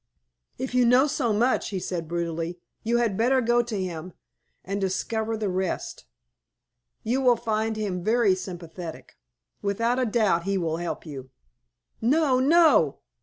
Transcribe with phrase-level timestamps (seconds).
[0.57, 4.13] "If you know so much," he said, brutally, "you had better go to him
[4.65, 6.05] and discover the rest.
[7.03, 9.17] You will find him very sympathetic.
[9.61, 11.29] Without a doubt he will help you!"
[12.01, 12.39] "No!
[12.39, 13.01] No!"